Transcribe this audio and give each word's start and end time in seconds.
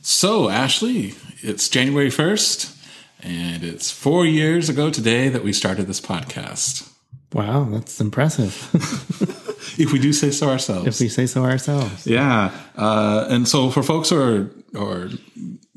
So, 0.00 0.48
Ashley, 0.48 1.14
it's 1.42 1.68
January 1.68 2.08
1st, 2.08 2.76
and 3.22 3.64
it's 3.64 3.90
four 3.90 4.24
years 4.24 4.68
ago 4.68 4.90
today 4.90 5.28
that 5.28 5.42
we 5.42 5.52
started 5.52 5.86
this 5.86 6.00
podcast. 6.00 6.92
Wow, 7.32 7.64
that's 7.64 8.00
impressive. 8.00 8.70
if 9.78 9.92
we 9.92 9.98
do 9.98 10.12
say 10.12 10.30
so 10.30 10.48
ourselves. 10.48 10.86
if 10.86 11.00
we 11.00 11.08
say 11.08 11.26
so 11.26 11.44
ourselves. 11.44 12.06
Yeah. 12.06 12.52
Uh, 12.76 13.26
and 13.28 13.48
so, 13.48 13.70
for 13.70 13.82
folks 13.82 14.10
who 14.10 14.20
are, 14.20 14.50
are 14.80 15.10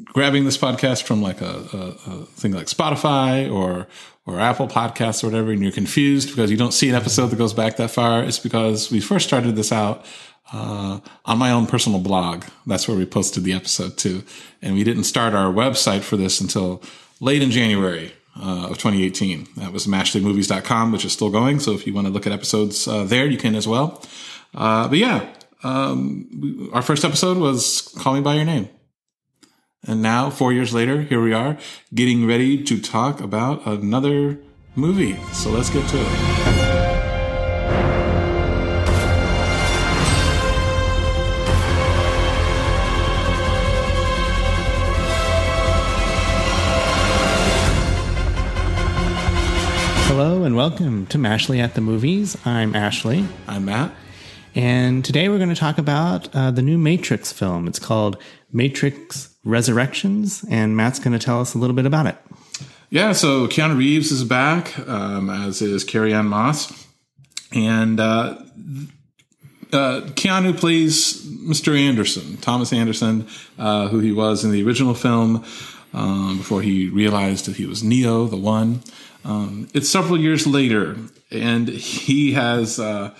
grabbing 0.05 0.45
this 0.45 0.57
podcast 0.57 1.03
from 1.03 1.21
like 1.21 1.41
a, 1.41 1.65
a, 1.73 2.11
a 2.11 2.25
thing 2.25 2.51
like 2.51 2.67
Spotify 2.67 3.51
or 3.51 3.87
or 4.25 4.39
Apple 4.39 4.67
Podcasts 4.67 5.23
or 5.23 5.27
whatever, 5.27 5.51
and 5.51 5.63
you're 5.63 5.71
confused 5.71 6.29
because 6.29 6.51
you 6.51 6.57
don't 6.57 6.73
see 6.73 6.87
an 6.87 6.95
episode 6.95 7.27
that 7.27 7.37
goes 7.37 7.53
back 7.53 7.77
that 7.77 7.89
far, 7.89 8.23
it's 8.23 8.37
because 8.37 8.91
we 8.91 8.99
first 8.99 9.27
started 9.27 9.55
this 9.55 9.71
out 9.71 10.05
uh, 10.53 10.99
on 11.25 11.37
my 11.37 11.51
own 11.51 11.67
personal 11.67 11.99
blog. 11.99 12.43
That's 12.65 12.87
where 12.87 12.97
we 12.97 13.05
posted 13.05 13.43
the 13.43 13.53
episode 13.53 13.97
too. 13.97 14.23
And 14.61 14.75
we 14.75 14.83
didn't 14.83 15.03
start 15.03 15.33
our 15.33 15.51
website 15.51 16.01
for 16.01 16.17
this 16.17 16.41
until 16.41 16.81
late 17.19 17.41
in 17.41 17.51
January 17.51 18.13
uh, 18.41 18.67
of 18.69 18.77
2018. 18.77 19.47
That 19.57 19.71
was 19.71 19.87
mashleymovies.com, 19.87 20.91
which 20.91 21.05
is 21.05 21.13
still 21.13 21.29
going. 21.29 21.59
So 21.59 21.73
if 21.73 21.85
you 21.85 21.93
want 21.93 22.07
to 22.07 22.13
look 22.13 22.25
at 22.25 22.33
episodes 22.33 22.87
uh, 22.87 23.03
there, 23.03 23.27
you 23.27 23.37
can 23.37 23.55
as 23.55 23.67
well. 23.67 24.03
Uh, 24.53 24.87
but 24.87 24.97
yeah, 24.97 25.29
um, 25.63 26.69
our 26.73 26.81
first 26.81 27.05
episode 27.05 27.37
was 27.37 27.93
Call 27.97 28.15
Me 28.15 28.21
By 28.21 28.35
Your 28.35 28.45
Name. 28.45 28.69
And 29.87 30.01
now, 30.01 30.29
four 30.29 30.51
years 30.51 30.73
later, 30.73 31.01
here 31.03 31.21
we 31.21 31.33
are 31.33 31.57
getting 31.93 32.27
ready 32.27 32.61
to 32.63 32.81
talk 32.81 33.21
about 33.21 33.65
another 33.65 34.39
movie. 34.75 35.15
So 35.31 35.51
let's 35.51 35.69
get 35.69 35.87
to 35.89 35.97
it. 35.97 36.68
Hello 50.21 50.43
and 50.43 50.53
welcome 50.53 51.05
to 51.05 51.17
Mashley 51.17 51.61
at 51.61 51.75
the 51.75 51.79
Movies. 51.79 52.35
I'm 52.43 52.75
Ashley, 52.75 53.25
I'm 53.47 53.63
Matt. 53.63 53.93
and 54.53 55.05
today 55.05 55.29
we're 55.29 55.37
going 55.37 55.47
to 55.47 55.55
talk 55.55 55.77
about 55.77 56.27
uh, 56.35 56.51
the 56.51 56.61
new 56.61 56.77
Matrix 56.77 57.31
film. 57.31 57.69
It's 57.69 57.79
called 57.79 58.21
Matrix 58.51 59.33
Resurrections, 59.45 60.43
and 60.49 60.75
Matt's 60.75 60.99
going 60.99 61.17
to 61.17 61.25
tell 61.25 61.39
us 61.39 61.55
a 61.55 61.57
little 61.57 61.73
bit 61.73 61.85
about 61.85 62.05
it. 62.05 62.17
Yeah, 62.89 63.13
so 63.13 63.47
Keanu 63.47 63.77
Reeves 63.77 64.11
is 64.11 64.25
back, 64.25 64.77
um, 64.89 65.29
as 65.29 65.61
is 65.61 65.85
Carrie-Anne 65.85 66.25
Moss. 66.25 66.85
And 67.53 68.01
uh, 68.01 68.41
uh, 69.71 70.01
Keanu 70.15 70.57
plays 70.57 71.25
Mr. 71.27 71.79
Anderson, 71.79 72.35
Thomas 72.41 72.73
Anderson, 72.73 73.25
uh, 73.57 73.87
who 73.87 73.99
he 73.99 74.11
was 74.11 74.43
in 74.43 74.51
the 74.51 74.65
original 74.65 74.95
film 74.95 75.45
um, 75.93 76.37
before 76.37 76.61
he 76.61 76.87
realized 76.87 77.45
that 77.45 77.55
he 77.55 77.65
was 77.65 77.83
Neo, 77.83 78.25
the 78.25 78.37
one. 78.37 78.81
Um, 79.25 79.67
it's 79.73 79.89
several 79.89 80.19
years 80.19 80.47
later, 80.47 80.97
and 81.31 81.67
he 81.67 82.33
has 82.33 82.79
uh, 82.79 83.13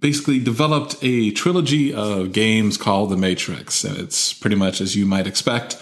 basically 0.00 0.38
developed 0.38 0.96
a 1.02 1.30
trilogy 1.30 1.94
of 1.94 2.32
games 2.32 2.76
called 2.76 3.10
The 3.10 3.16
Matrix. 3.16 3.84
And 3.84 3.96
it's 3.96 4.32
pretty 4.32 4.56
much 4.56 4.80
as 4.80 4.94
you 4.94 5.06
might 5.06 5.26
expect. 5.26 5.76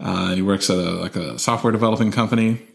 Uh, 0.00 0.34
he 0.34 0.42
works 0.42 0.70
at 0.70 0.78
a, 0.78 0.92
like 0.92 1.14
a 1.14 1.38
software 1.38 1.72
developing 1.72 2.10
company. 2.10 2.66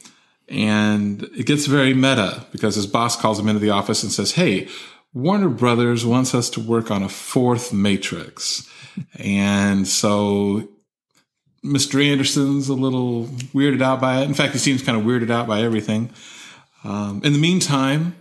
And 0.47 1.23
it 1.35 1.47
gets 1.47 1.65
very 1.65 1.95
meta 1.95 2.45
because 2.51 2.75
his 2.75 2.85
boss 2.85 3.19
calls 3.19 3.39
him 3.39 3.47
into 3.49 3.59
the 3.59 3.71
office 3.71 4.03
and 4.03 4.11
says, 4.11 4.33
Hey, 4.33 4.67
Warner 5.11 5.49
Brothers 5.49 6.05
wants 6.05 6.35
us 6.35 6.51
to 6.51 6.59
work 6.59 6.91
on 6.91 7.01
a 7.01 7.09
fourth 7.09 7.73
Matrix. 7.73 8.69
And 9.15 9.87
so 9.87 10.69
Mr. 11.65 12.03
Anderson's 12.05 12.69
a 12.69 12.73
little 12.73 13.25
weirded 13.53 13.81
out 13.81 13.99
by 13.99 14.21
it. 14.21 14.25
In 14.25 14.33
fact, 14.33 14.53
he 14.53 14.59
seems 14.59 14.83
kind 14.83 14.97
of 14.97 15.03
weirded 15.03 15.31
out 15.31 15.47
by 15.47 15.61
everything. 15.61 16.11
Um, 16.83 17.21
in 17.23 17.33
the 17.33 17.39
meantime, 17.39 18.15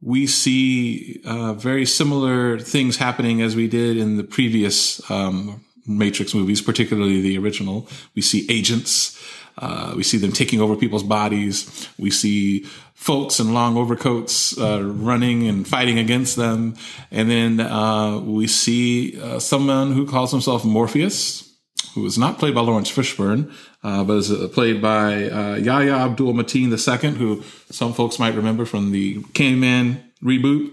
we 0.00 0.26
see 0.26 1.20
uh, 1.24 1.54
very 1.54 1.86
similar 1.86 2.58
things 2.58 2.98
happening 2.98 3.42
as 3.42 3.56
we 3.56 3.66
did 3.66 3.96
in 3.96 4.16
the 4.16 4.24
previous 4.24 5.10
um, 5.10 5.64
Matrix 5.86 6.34
movies, 6.34 6.62
particularly 6.62 7.20
the 7.20 7.38
original. 7.38 7.88
We 8.14 8.22
see 8.22 8.46
agents. 8.48 9.20
Uh, 9.56 9.94
we 9.96 10.02
see 10.02 10.18
them 10.18 10.32
taking 10.32 10.60
over 10.60 10.76
people's 10.76 11.02
bodies. 11.02 11.88
We 11.98 12.10
see 12.10 12.64
folks 12.94 13.40
in 13.40 13.54
long 13.54 13.76
overcoats 13.76 14.58
uh, 14.58 14.82
running 14.82 15.48
and 15.48 15.66
fighting 15.66 15.98
against 15.98 16.36
them. 16.36 16.76
And 17.10 17.30
then 17.30 17.60
uh, 17.60 18.18
we 18.18 18.46
see 18.46 19.20
uh, 19.20 19.38
someone 19.38 19.92
who 19.92 20.06
calls 20.06 20.30
himself 20.30 20.64
Morpheus, 20.64 21.53
who 21.94 22.04
is 22.06 22.18
not 22.18 22.38
played 22.38 22.54
by 22.54 22.60
Laurence 22.60 22.90
Fishburne, 22.90 23.52
uh, 23.82 24.02
but 24.04 24.14
is 24.14 24.30
uh, 24.30 24.48
played 24.48 24.82
by 24.82 25.28
uh, 25.28 25.54
Yahya 25.56 25.94
Abdul 25.94 26.34
Mateen 26.34 26.70
II, 26.70 27.10
who 27.12 27.42
some 27.70 27.92
folks 27.92 28.18
might 28.18 28.34
remember 28.34 28.64
from 28.64 28.90
the 28.90 29.20
Candyman 29.32 30.02
reboot 30.22 30.72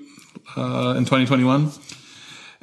uh, 0.57 0.95
in 0.97 1.05
2021. 1.05 1.71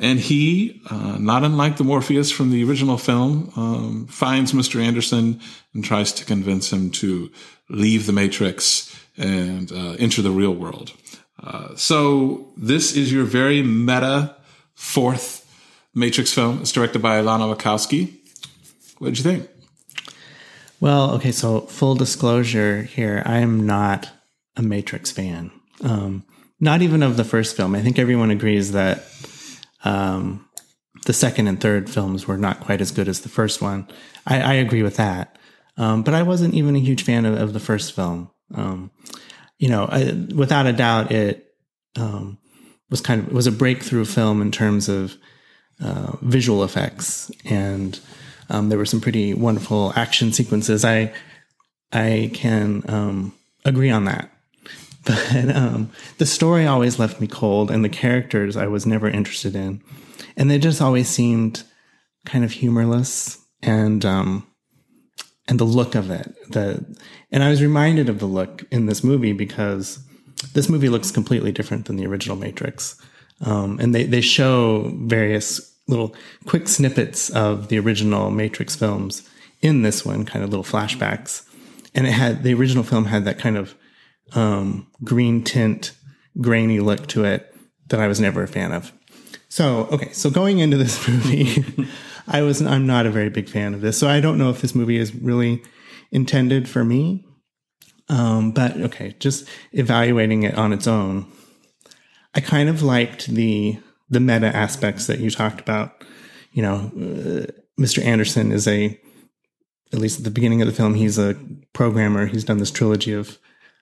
And 0.01 0.21
he, 0.21 0.81
uh, 0.91 1.19
not 1.19 1.43
unlike 1.43 1.77
the 1.77 1.85
Morpheus 1.85 2.31
from 2.31 2.51
the 2.51 2.63
original 2.65 2.99
film, 2.99 3.53
um, 3.57 4.07
finds 4.07 4.53
Mr. 4.53 4.81
Anderson 4.81 5.41
and 5.75 5.85
tries 5.85 6.13
to 6.15 6.25
convince 6.25 6.73
him 6.73 6.91
to 6.93 7.31
leave 7.69 8.07
the 8.07 8.13
Matrix 8.13 8.95
and 9.17 9.73
uh, 9.73 9.97
enter 9.99 10.23
the 10.23 10.31
real 10.31 10.55
world. 10.55 10.93
So 11.77 12.49
this 12.57 12.97
is 12.97 13.13
your 13.13 13.25
very 13.25 13.63
meta 13.63 14.37
fourth 14.75 15.39
Matrix 15.95 16.33
film. 16.33 16.61
It's 16.61 16.73
directed 16.73 17.03
by 17.03 17.21
Lana 17.21 17.45
Wachowski. 17.45 18.18
What 18.99 19.09
did 19.09 19.19
you 19.19 19.25
think? 19.25 19.49
Well, 20.81 21.13
okay, 21.13 21.33
so 21.33 21.63
full 21.63 21.95
disclosure 21.95 22.83
here 22.83 23.23
I 23.27 23.39
am 23.39 23.67
not 23.67 24.11
a 24.57 24.63
Matrix 24.63 25.11
fan. 25.11 25.51
Um, 25.83 26.25
not 26.61 26.83
even 26.83 27.03
of 27.03 27.17
the 27.17 27.25
first 27.25 27.57
film. 27.57 27.75
I 27.75 27.83
think 27.83 27.99
everyone 27.99 28.31
agrees 28.31 28.73
that 28.73 29.05
um, 29.85 30.49
the 31.07 31.13
second 31.13 31.47
and 31.47 31.61
third 31.61 31.89
films 31.89 32.27
were 32.27 32.39
not 32.39 32.61
quite 32.61 32.81
as 32.81 32.91
good 32.91 33.09
as 33.09 33.21
the 33.21 33.29
first 33.29 33.63
one. 33.63 33.89
I, 34.27 34.41
I 34.41 34.55
agree 34.55 34.83
with 34.83 34.97
that. 34.97 35.39
Um, 35.77 36.03
but 36.03 36.15
I 36.15 36.23
wasn't 36.23 36.55
even 36.55 36.75
a 36.75 36.81
huge 36.81 37.05
fan 37.05 37.25
of, 37.25 37.41
of 37.41 37.53
the 37.53 37.61
first 37.61 37.95
film. 37.95 38.31
Um, 38.53 38.91
you 39.59 39.69
know, 39.69 39.87
I, 39.91 40.13
without 40.35 40.67
a 40.67 40.73
doubt, 40.73 41.13
it 41.13 41.55
um, 41.97 42.39
was 42.91 43.01
kind 43.01 43.23
of 43.23 43.29
it 43.29 43.35
was 43.35 43.47
a 43.47 43.53
breakthrough 43.53 44.05
film 44.05 44.43
in 44.43 44.51
terms 44.51 44.89
of 44.89 45.17
uh, 45.81 46.17
visual 46.23 46.65
effects, 46.65 47.31
and 47.45 47.99
um, 48.49 48.69
there 48.69 48.79
were 48.79 48.87
some 48.87 49.01
pretty 49.01 49.35
wonderful 49.35 49.93
action 49.97 50.33
sequences. 50.33 50.85
I 50.85 51.13
I 51.93 52.31
can 52.35 52.83
um, 52.89 53.35
agree 53.65 53.91
on 53.91 54.05
that. 54.05 54.31
But 55.05 55.57
um, 55.57 55.91
the 56.19 56.27
story 56.27 56.67
always 56.67 56.99
left 56.99 57.19
me 57.19 57.27
cold, 57.27 57.71
and 57.71 57.83
the 57.83 57.89
characters 57.89 58.59
I 58.59 58.67
was 58.67 58.85
never 58.85 59.09
interested 59.09 59.57
in, 59.57 59.81
and 60.37 60.51
they 60.51 60.59
just 60.59 60.83
always 60.83 61.09
seemed 61.09 61.63
kind 62.27 62.45
of 62.45 62.53
humorless 62.53 63.39
and 63.63 64.05
um, 64.05 64.47
and 65.47 65.59
the 65.59 65.65
look 65.65 65.95
of 65.95 66.11
it. 66.11 66.35
The 66.51 66.85
and 67.33 67.43
I 67.43 67.49
was 67.49 67.63
reminded 67.63 68.11
of 68.11 68.19
the 68.19 68.27
look 68.27 68.65
in 68.71 68.85
this 68.85 69.03
movie 69.03 69.33
because 69.33 69.99
this 70.53 70.69
movie 70.69 70.91
looks 70.91 71.11
completely 71.11 71.53
different 71.53 71.87
than 71.87 71.97
the 71.97 72.07
original 72.07 72.37
Matrix, 72.37 73.01
um, 73.41 73.79
and 73.81 73.95
they 73.95 74.05
they 74.05 74.21
show 74.21 74.93
various 74.97 75.75
little 75.89 76.15
quick 76.47 76.69
snippets 76.69 77.31
of 77.31 77.69
the 77.69 77.79
original 77.79 78.31
Matrix 78.31 78.77
films 78.77 79.29
in 79.61 79.83
this 79.83 80.05
one, 80.05 80.25
kind 80.25 80.45
of 80.45 80.51
little 80.51 80.65
flashbacks, 80.65 81.45
and 81.95 82.07
it 82.07 82.13
had 82.13 82.43
the 82.45 82.55
original 82.55 82.85
film 82.85 83.07
had 83.07 83.25
that 83.25 83.39
kind 83.39 83.57
of 83.57 83.75
um, 84.35 84.87
green 85.03 85.43
tint, 85.43 85.93
grainy 86.41 86.81
look 86.81 87.07
to 87.09 87.25
it 87.25 87.55
that 87.89 88.01
I 88.01 88.07
was 88.07 88.21
never 88.21 88.43
a 88.43 88.49
fan 88.49 88.73
of. 88.73 88.93
So, 89.49 89.89
okay, 89.91 90.13
so 90.13 90.31
going 90.31 90.59
into 90.59 90.77
this 90.77 91.09
movie, 91.09 91.65
I 92.27 92.43
was 92.43 92.61
I'm 92.63 92.87
not 92.87 93.07
a 93.07 93.11
very 93.11 93.31
big 93.31 93.49
fan 93.49 93.75
of 93.75 93.81
this. 93.81 93.99
So 93.99 94.09
I 94.09 94.21
don't 94.21 94.39
know 94.39 94.51
if 94.51 94.61
this 94.61 94.75
movie 94.75 94.99
is 94.99 95.15
really 95.15 95.63
intended 96.13 96.69
for 96.69 96.85
me. 96.85 97.25
Um, 98.11 98.53
but 98.53 98.77
okay, 98.77 99.15
just 99.19 99.47
evaluating 99.73 100.43
it 100.43 100.57
on 100.57 100.73
its 100.73 100.87
own, 100.87 101.31
I 102.35 102.41
kind 102.41 102.69
of 102.69 102.83
liked 102.83 103.27
the 103.27 103.79
the 104.11 104.21
meta 104.21 104.55
aspects 104.55 105.07
that 105.07 105.21
you 105.21 105.31
talked 105.31 105.61
about. 105.61 106.05
You 106.53 106.63
know, 106.63 106.75
uh, 106.97 107.47
Mr. 107.81 108.03
Anderson 108.05 108.53
is 108.53 108.67
a 108.67 108.99
at 109.93 109.99
least 109.99 110.19
at 110.19 110.25
the 110.25 110.31
beginning 110.31 110.61
of 110.61 110.69
the 110.69 110.75
film, 110.75 110.95
he's 110.95 111.19
a 111.19 111.35
programmer. 111.73 112.27
He's 112.27 112.45
done 112.45 112.59
this 112.59 112.71
trilogy 112.71 113.13
of 113.13 113.39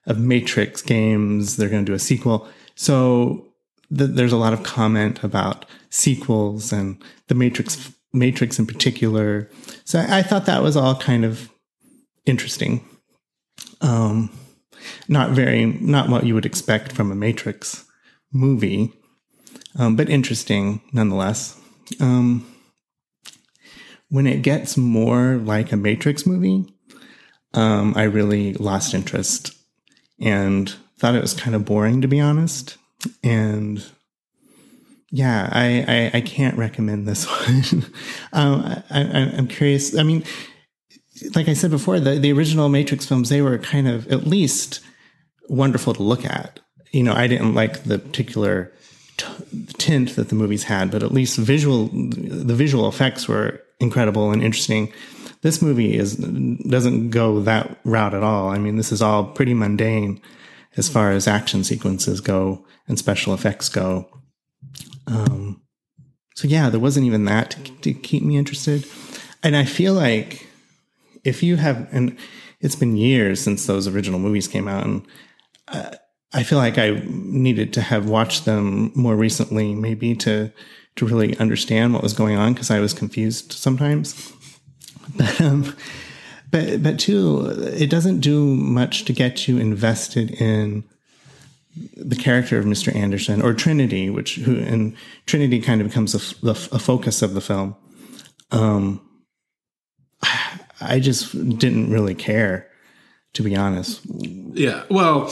of 0.06 0.20
Matrix 0.20 0.82
games. 0.82 1.56
They're 1.56 1.69
going 1.69 1.84
to 1.84 1.90
do 1.90 1.94
a 1.94 1.99
sequel. 1.99 2.49
So 2.76 3.49
th- 3.96 4.11
there's 4.12 4.32
a 4.32 4.37
lot 4.37 4.52
of 4.52 4.62
comment 4.62 5.25
about 5.25 5.67
sequels 5.90 6.73
and 6.73 7.02
the 7.26 7.34
Matrix, 7.34 7.93
Matrix 8.12 8.58
in 8.58 8.67
particular. 8.67 9.50
So 9.84 9.99
I, 9.99 10.19
I 10.19 10.23
thought 10.23 10.46
that 10.46 10.62
was 10.62 10.76
all 10.76 10.94
kind 10.94 11.25
of 11.25 11.50
interesting. 12.25 12.87
Um, 13.81 14.31
not 15.08 15.31
very, 15.31 15.67
not 15.67 16.08
what 16.08 16.25
you 16.25 16.34
would 16.34 16.46
expect 16.46 16.93
from 16.93 17.11
a 17.11 17.17
Matrix 17.17 17.84
movie, 18.32 18.93
um, 19.78 19.96
but 19.96 20.08
interesting 20.08 20.81
nonetheless. 20.93 21.61
Um, 22.00 22.46
when 24.08 24.26
it 24.26 24.43
gets 24.43 24.76
more 24.76 25.37
like 25.37 25.73
a 25.73 25.76
Matrix 25.76 26.26
movie, 26.26 26.64
um, 27.55 27.94
I 27.96 28.05
really 28.05 28.55
lost 28.55 28.94
interest 28.94 29.56
and 30.20 30.73
thought 30.99 31.14
it 31.14 31.23
was 31.23 31.34
kind 31.34 31.56
of 31.56 31.64
boring, 31.64 32.00
to 32.02 32.08
be 32.08 32.20
honest. 32.20 32.76
And 33.23 33.84
yeah, 35.11 35.49
I, 35.52 36.11
I, 36.14 36.19
I 36.19 36.20
can't 36.20 36.56
recommend 36.56 37.06
this 37.06 37.26
one. 37.73 37.87
um, 38.32 38.82
I, 38.90 39.00
am 39.00 39.49
curious. 39.49 39.96
I 39.96 40.02
mean, 40.02 40.25
like 41.34 41.49
I 41.49 41.55
said 41.55 41.70
before, 41.70 42.00
the, 42.00 42.19
the 42.19 42.32
original 42.32 42.69
Matrix 42.69 43.06
films, 43.06 43.28
they 43.28 43.43
were 43.43 43.58
kind 43.58 43.88
of 43.88 44.06
at 44.08 44.26
least 44.26 44.81
wonderful 45.49 45.94
to 45.94 46.02
look 46.02 46.25
at. 46.25 46.61
You 46.93 47.02
know, 47.02 47.14
I 47.14 47.26
didn't 47.26 47.55
like 47.55 47.84
the 47.84 47.99
particular 47.99 48.73
tint 49.78 50.16
that 50.16 50.28
the 50.28 50.34
movies 50.34 50.64
had, 50.64 50.90
but 50.90 51.02
at 51.02 51.12
least 51.12 51.38
visual, 51.38 51.88
the 51.88 52.54
visual 52.54 52.88
effects 52.88 53.28
were 53.28 53.60
incredible 53.80 54.32
and 54.32 54.42
interesting. 54.42 54.92
This 55.42 55.62
movie 55.62 55.96
is 55.96 56.16
doesn't 56.16 57.10
go 57.10 57.40
that 57.40 57.78
route 57.84 58.14
at 58.14 58.22
all. 58.22 58.48
I 58.48 58.58
mean, 58.58 58.76
this 58.76 58.92
is 58.92 59.02
all 59.02 59.24
pretty 59.24 59.54
mundane 59.54 60.20
as 60.76 60.88
far 60.88 61.10
as 61.12 61.26
action 61.26 61.64
sequences 61.64 62.20
go 62.20 62.64
and 62.88 62.98
special 62.98 63.32
effects 63.32 63.68
go. 63.68 64.08
Um, 65.06 65.62
so 66.34 66.48
yeah, 66.48 66.68
there 66.68 66.80
wasn't 66.80 67.06
even 67.06 67.24
that 67.26 67.50
to, 67.50 67.72
to 67.80 67.94
keep 67.94 68.22
me 68.22 68.36
interested. 68.36 68.86
And 69.42 69.56
I 69.56 69.64
feel 69.64 69.94
like 69.94 70.46
if 71.24 71.42
you 71.42 71.56
have, 71.56 71.88
and 71.92 72.16
it's 72.60 72.76
been 72.76 72.96
years 72.96 73.40
since 73.40 73.66
those 73.66 73.86
original 73.86 74.18
movies 74.18 74.48
came 74.48 74.68
out, 74.68 74.84
and 74.84 75.06
uh, 75.68 75.90
I 76.32 76.43
feel 76.43 76.58
like 76.58 76.78
I 76.78 77.02
needed 77.06 77.73
to 77.75 77.81
have 77.81 78.08
watched 78.08 78.44
them 78.44 78.93
more 78.94 79.17
recently, 79.17 79.75
maybe 79.75 80.14
to 80.17 80.52
to 80.96 81.06
really 81.06 81.37
understand 81.38 81.93
what 81.93 82.02
was 82.02 82.14
going 82.14 82.37
on 82.37 82.55
because 82.55 82.70
I 82.70 82.81
was 82.81 82.94
confused 82.94 83.52
sometimes. 83.52 84.32
But 85.17 85.40
um, 85.40 85.76
but 86.50 86.82
but 86.82 86.99
two, 86.99 87.46
it 87.46 87.88
doesn't 87.88 88.19
do 88.19 88.56
much 88.56 89.05
to 89.05 89.12
get 89.12 89.46
you 89.46 89.56
invested 89.58 90.32
in 90.32 90.82
the 91.96 92.17
character 92.17 92.58
of 92.58 92.64
Mr. 92.64 92.94
Anderson 92.94 93.40
or 93.40 93.55
Trinity, 93.55 94.11
which 94.11 94.34
who 94.37 94.58
and 94.58 94.96
Trinity 95.26 95.61
kind 95.61 95.81
of 95.81 95.87
becomes 95.87 96.12
a, 96.12 96.50
a 96.50 96.78
focus 96.78 97.23
of 97.23 97.34
the 97.34 97.40
film. 97.40 97.76
Um, 98.50 99.00
I 100.81 101.00
just 101.00 101.32
didn't 101.58 101.90
really 101.90 102.14
care, 102.14 102.69
to 103.34 103.43
be 103.43 103.56
honest. 103.56 104.00
Yeah, 104.05 104.84
well, 104.90 105.28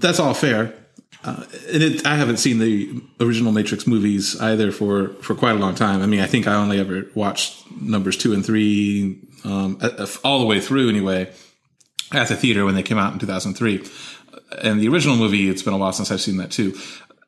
that's 0.00 0.18
all 0.18 0.34
fair. 0.34 0.74
Uh, 1.22 1.44
and 1.72 1.82
it, 1.82 2.06
I 2.06 2.16
haven't 2.16 2.38
seen 2.38 2.58
the 2.58 3.02
original 3.20 3.52
Matrix 3.52 3.86
movies 3.86 4.40
either 4.40 4.72
for, 4.72 5.08
for 5.22 5.34
quite 5.34 5.54
a 5.56 5.58
long 5.58 5.74
time. 5.74 6.00
I 6.00 6.06
mean, 6.06 6.20
I 6.20 6.26
think 6.26 6.46
I 6.46 6.54
only 6.54 6.80
ever 6.80 7.04
watched 7.14 7.70
numbers 7.70 8.16
two 8.16 8.32
and 8.32 8.44
three, 8.44 9.20
um, 9.44 9.78
all 10.24 10.40
the 10.40 10.46
way 10.46 10.60
through 10.60 10.88
anyway, 10.88 11.30
at 12.12 12.28
the 12.28 12.36
theater 12.36 12.64
when 12.64 12.74
they 12.74 12.82
came 12.82 12.98
out 12.98 13.12
in 13.12 13.18
2003. 13.18 13.84
And 14.62 14.80
the 14.80 14.88
original 14.88 15.16
movie, 15.16 15.50
it's 15.50 15.62
been 15.62 15.74
a 15.74 15.78
while 15.78 15.92
since 15.92 16.10
I've 16.10 16.20
seen 16.20 16.38
that 16.38 16.50
too. 16.50 16.76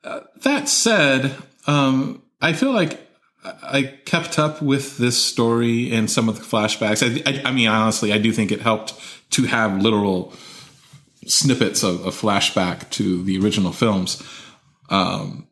Uh, 0.02 0.20
that 0.42 0.68
said, 0.68 1.36
um, 1.66 2.22
I 2.40 2.54
feel 2.54 2.72
like 2.72 2.98
I 3.44 3.98
kept 4.04 4.38
up 4.38 4.62
with 4.62 4.96
this 4.98 5.22
story 5.22 5.92
and 5.92 6.10
some 6.10 6.28
of 6.28 6.38
the 6.38 6.44
flashbacks. 6.44 7.02
I, 7.02 7.30
I, 7.30 7.50
I 7.50 7.52
mean, 7.52 7.68
honestly, 7.68 8.12
I 8.12 8.18
do 8.18 8.32
think 8.32 8.52
it 8.52 8.60
helped 8.60 8.94
to 9.30 9.44
have 9.44 9.82
literal 9.82 10.32
snippets 11.26 11.82
of, 11.82 12.04
of 12.06 12.14
flashback 12.14 12.90
to 12.90 13.22
the 13.22 13.38
original 13.38 13.72
films. 13.72 14.22
Um, 14.90 15.48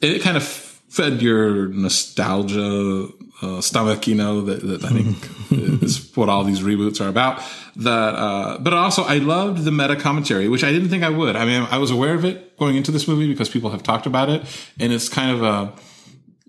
it 0.00 0.22
kind 0.22 0.36
of 0.36 0.42
fed 0.44 1.22
your 1.22 1.68
nostalgia 1.68 3.08
uh, 3.40 3.60
stomach, 3.60 4.06
you 4.06 4.14
know, 4.14 4.42
that, 4.42 4.62
that 4.62 4.84
I 4.84 4.88
think 4.88 5.82
is 5.82 6.14
what 6.16 6.28
all 6.28 6.44
these 6.44 6.60
reboots 6.60 7.04
are 7.04 7.08
about. 7.08 7.42
That, 7.76 8.14
uh, 8.14 8.58
but 8.58 8.72
also 8.72 9.04
I 9.04 9.18
loved 9.18 9.64
the 9.64 9.70
meta 9.70 9.96
commentary, 9.96 10.48
which 10.48 10.64
I 10.64 10.72
didn't 10.72 10.88
think 10.88 11.04
I 11.04 11.10
would. 11.10 11.36
I 11.36 11.44
mean, 11.44 11.66
I 11.70 11.78
was 11.78 11.90
aware 11.90 12.14
of 12.14 12.24
it 12.24 12.56
going 12.58 12.76
into 12.76 12.90
this 12.90 13.06
movie 13.06 13.28
because 13.28 13.48
people 13.48 13.70
have 13.70 13.82
talked 13.82 14.06
about 14.06 14.28
it, 14.28 14.42
and 14.80 14.92
it's 14.92 15.08
kind 15.08 15.30
of 15.30 15.42
a 15.42 15.72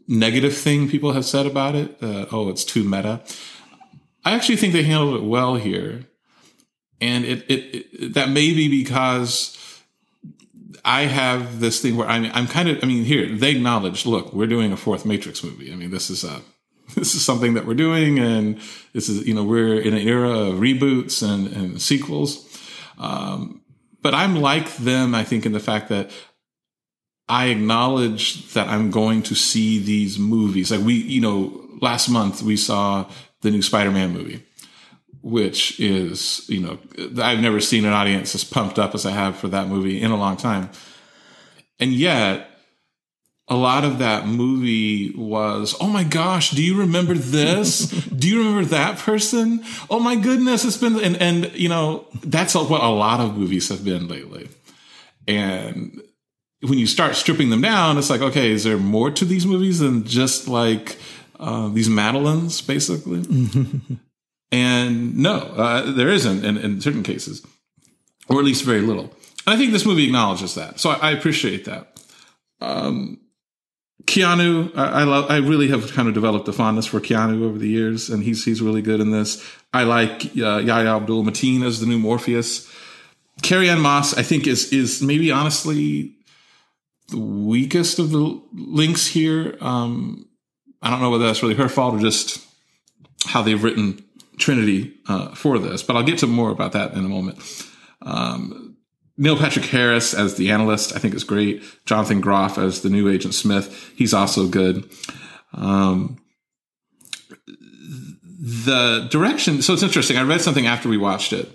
negative 0.08 0.58
thing 0.58 0.90
people 0.90 1.14
have 1.14 1.26
said 1.26 1.46
about 1.46 1.76
it. 1.76 1.98
oh, 2.02 2.50
it's 2.50 2.66
too 2.66 2.84
meta. 2.84 3.22
I 4.26 4.32
actually 4.32 4.58
think 4.58 4.74
they 4.74 4.84
handled 4.84 5.16
it 5.16 5.24
well 5.24 5.56
here 5.56 6.09
and 7.02 7.26
it, 7.26 7.50
it, 7.50 7.54
it, 7.54 8.14
that 8.14 8.30
may 8.30 8.54
be 8.54 8.70
because 8.70 9.56
I 10.84 11.04
have 11.04 11.60
this 11.60 11.82
thing 11.82 11.98
where 11.98 12.08
I'm 12.08 12.26
I'm 12.34 12.48
kind 12.48 12.70
of 12.70 12.84
I 12.84 12.88
mean 12.88 13.04
here 13.04 13.28
they 13.28 13.52
acknowledge 13.52 14.06
look 14.06 14.34
we're 14.34 14.48
doing 14.48 14.72
a 14.72 14.78
fourth 14.78 15.06
Matrix 15.06 15.44
movie. 15.44 15.72
I 15.72 15.76
mean 15.76 15.92
this 15.92 16.10
is 16.10 16.24
a 16.24 16.42
this 16.96 17.16
is 17.16 17.24
something 17.24 17.54
that 17.54 17.66
we're 17.66 17.74
doing 17.74 18.20
and 18.20 18.60
this 18.94 19.10
is 19.10 19.28
you 19.28 19.34
know 19.34 19.44
we're 19.44 19.80
in 19.80 19.94
an 19.94 20.08
era 20.08 20.30
of 20.30 20.56
reboots 20.56 21.22
and 21.22 21.48
and 21.48 21.82
sequels. 21.82 22.46
Um, 22.98 23.62
but 24.02 24.14
I'm 24.14 24.36
like 24.38 24.76
them 24.78 25.16
I 25.16 25.24
think 25.24 25.46
in 25.46 25.52
the 25.52 25.60
fact 25.60 25.90
that 25.90 26.12
I 27.28 27.48
acknowledge 27.48 28.54
that 28.54 28.68
I'm 28.68 28.90
going 28.90 29.22
to 29.24 29.36
see 29.36 29.78
these 29.78 30.18
movies. 30.18 30.72
Like 30.72 30.82
we 30.82 30.96
you 30.96 31.22
know 31.22 31.68
last 31.82 32.10
month 32.10 32.42
we 32.42 32.58
saw 32.58 33.10
the 33.42 33.52
new 33.52 33.62
Spider-Man 33.62 34.12
movie 34.12 34.44
which 35.22 35.80
is, 35.80 36.48
you 36.50 36.62
know, 36.62 36.80
I've 37.22 37.42
never 37.42 37.60
seen 37.60 37.86
an 37.86 37.94
audience 37.94 38.36
as 38.36 38.44
pumped 38.44 38.80
up 38.80 38.96
as 38.96 39.06
I 39.06 39.12
have 39.12 39.38
for 39.38 39.48
that 39.50 39.68
movie 39.68 40.02
in 40.02 40.12
a 40.12 40.18
long 40.18 40.38
time. 40.38 40.70
And 41.80 41.94
yet, 41.94 42.50
a 43.50 43.56
lot 43.56 43.84
of 43.84 43.98
that 43.98 44.28
movie 44.28 45.12
was, 45.16 45.76
oh 45.82 45.88
my 45.88 46.04
gosh, 46.04 46.52
do 46.52 46.64
you 46.64 46.78
remember 46.78 47.16
this? 47.16 47.88
do 47.90 48.30
you 48.30 48.40
remember 48.40 48.66
that 48.66 49.00
person? 49.00 49.64
Oh 49.90 50.00
my 50.00 50.16
goodness, 50.16 50.64
it's 50.64 50.78
been, 50.78 51.00
and, 51.00 51.18
and 51.18 51.52
you 51.54 51.68
know, 51.68 52.06
that's 52.24 52.54
what 52.54 52.84
a 52.84 52.90
lot 52.90 53.20
of 53.20 53.36
movies 53.36 53.70
have 53.70 53.84
been 53.84 54.08
lately. 54.08 54.50
And 55.28 56.02
when 56.62 56.78
you 56.78 56.86
start 56.86 57.16
stripping 57.16 57.50
them 57.50 57.62
down, 57.62 57.98
it's 57.98 58.10
like, 58.10 58.22
okay, 58.22 58.52
is 58.52 58.64
there 58.64 58.78
more 58.78 59.10
to 59.12 59.26
these 59.26 59.46
movies 59.46 59.80
than 59.80 60.04
just 60.06 60.48
like 60.48 60.98
uh, 61.40 61.70
these 61.70 61.90
madeleines, 61.90 62.62
basically? 62.62 63.24
And 64.52 65.18
no, 65.18 65.38
uh, 65.38 65.92
there 65.92 66.10
isn't 66.10 66.44
in, 66.44 66.58
in, 66.58 66.82
certain 66.82 67.04
cases, 67.04 67.46
or 68.28 68.40
at 68.40 68.46
least 68.46 68.64
very 68.64 68.82
little. 68.82 69.14
And 69.46 69.56
I 69.56 69.58
think 69.58 69.72
this 69.72 69.86
movie 69.86 70.06
acknowledges 70.06 70.56
that. 70.56 70.80
So 70.80 70.90
I, 70.90 71.10
I 71.10 71.12
appreciate 71.12 71.66
that. 71.66 72.00
Um, 72.60 73.20
Keanu, 74.06 74.76
I, 74.76 75.02
I, 75.02 75.04
love. 75.04 75.30
I 75.30 75.38
really 75.38 75.68
have 75.68 75.92
kind 75.94 76.08
of 76.08 76.16
developed 76.16 76.48
a 76.48 76.54
fondness 76.54 76.88
for 76.88 77.00
Keanu 77.00 77.44
over 77.44 77.60
the 77.60 77.68
years, 77.68 78.10
and 78.10 78.24
he's 78.24 78.44
he's 78.44 78.62
really 78.62 78.82
good 78.82 79.02
in 79.02 79.12
this. 79.12 79.46
I 79.72 79.84
like 79.84 80.26
uh, 80.38 80.58
Yahya 80.58 80.96
Abdul 80.96 81.24
Mateen 81.24 81.64
as 81.64 81.80
the 81.80 81.86
new 81.86 82.00
Morpheus. 82.00 82.68
Carrie-Anne 83.42 83.80
Moss, 83.80 84.18
I 84.18 84.24
think, 84.24 84.48
is 84.48 84.74
is 84.74 85.02
maybe 85.02 85.32
honestly 85.32 86.16
the 87.10 87.20
weakest 87.20 88.00
of 88.00 88.12
the 88.12 88.42
links 88.54 89.08
here. 89.08 89.58
Um, 89.62 90.28
I 90.82 90.90
don't 90.90 91.02
know 91.02 91.10
whether 91.10 91.26
that's 91.26 91.44
really 91.44 91.56
her 91.56 91.70
fault 91.70 91.96
or 91.96 92.00
just 92.00 92.46
how 93.26 93.42
they've 93.42 93.62
written 93.62 94.04
Trinity 94.40 94.96
uh, 95.08 95.36
for 95.36 95.60
this, 95.60 95.84
but 95.84 95.96
I'll 95.96 96.04
get 96.04 96.20
to 96.20 96.28
more 96.28 96.50
about 96.50 96.72
that 96.72 96.94
in 96.94 97.06
a 97.06 97.10
moment. 97.10 97.40
Um, 98.02 98.78
Neil 99.18 99.38
Patrick 99.38 99.66
Harris 99.66 100.14
as 100.14 100.36
the 100.36 100.50
analyst, 100.50 100.96
I 100.96 101.00
think 101.00 101.14
is 101.14 101.26
great. 101.26 101.62
Jonathan 101.86 102.22
Groff 102.22 102.58
as 102.58 102.82
the 102.82 102.90
new 102.90 103.10
Agent 103.10 103.34
Smith, 103.34 103.92
he's 103.96 104.14
also 104.14 104.48
good. 104.48 104.90
Um, 105.54 106.18
the 108.42 109.08
direction, 109.12 109.62
so 109.62 109.74
it's 109.74 109.84
interesting. 109.84 110.18
I 110.18 110.22
read 110.22 110.40
something 110.40 110.68
after 110.68 110.88
we 110.88 110.98
watched 110.98 111.34
it 111.34 111.50